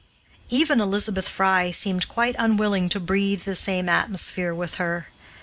Even 0.49 0.81
Elizabeth 0.81 1.29
Fry 1.29 1.69
seemed 1.69 2.07
quite 2.07 2.35
unwilling 2.39 2.89
to 2.89 2.99
breathe 2.99 3.43
the 3.43 3.55
same 3.55 3.87
atmosphere 3.87 4.51
with 4.51 4.73
her. 4.81 5.09